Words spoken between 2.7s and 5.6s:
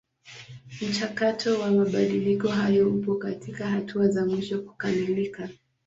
upo katika hatua za mwisho kukamilika.